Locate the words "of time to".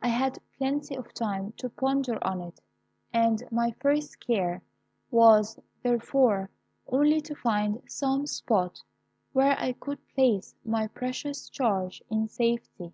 0.94-1.68